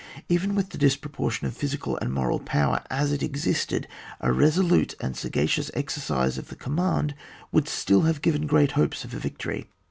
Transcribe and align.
Even 0.27 0.55
with 0.55 0.71
the 0.71 0.79
disproportion 0.79 1.45
of 1.45 1.55
physical 1.55 1.95
and 1.97 2.11
moral 2.11 2.39
power 2.39 2.81
as 2.89 3.11
it 3.11 3.21
existed, 3.21 3.87
a 4.19 4.31
resolute 4.33 4.95
and 4.99 5.15
sagacious 5.15 5.69
exercise 5.75 6.39
of 6.39 6.47
the 6.47 6.55
command 6.55 7.13
would 7.51 7.67
still 7.67 8.01
have 8.01 8.23
given 8.23 8.47
gpreat 8.47 8.71
hopes 8.71 9.03
of 9.05 9.13
a 9.13 9.19
victory. 9.19 9.67